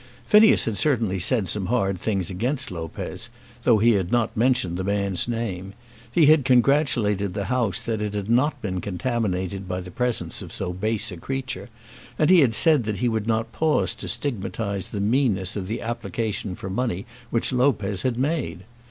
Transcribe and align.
Phineas 0.25 0.65
had 0.65 0.77
certainly 0.79 1.19
said 1.19 1.47
some 1.47 1.67
hard 1.67 1.99
things 1.99 2.31
against 2.31 2.71
Lopez, 2.71 3.29
though 3.61 3.77
he 3.77 3.91
had 3.91 4.11
not 4.11 4.35
mentioned 4.35 4.77
the 4.77 4.83
man's 4.83 5.27
name. 5.27 5.73
He 6.11 6.25
had 6.25 6.43
congratulated 6.43 7.35
the 7.35 7.43
House 7.53 7.81
that 7.81 8.01
it 8.01 8.15
had 8.15 8.27
not 8.27 8.59
been 8.63 8.81
contaminated 8.81 9.67
by 9.67 9.79
the 9.79 9.91
presence 9.91 10.41
of 10.41 10.51
so 10.51 10.73
base 10.73 11.11
a 11.11 11.17
creature, 11.17 11.69
and 12.17 12.31
he 12.31 12.39
had 12.39 12.55
said 12.55 12.83
that 12.85 12.97
he 12.97 13.07
would 13.09 13.27
not 13.27 13.51
pause 13.51 13.93
to 13.93 14.07
stigmatise 14.07 14.89
the 14.89 14.99
meanness 15.01 15.55
of 15.55 15.67
the 15.67 15.83
application 15.83 16.55
for 16.55 16.67
money 16.67 17.05
which 17.29 17.53
Lopez 17.53 18.01
had 18.01 18.17
made. 18.17 18.61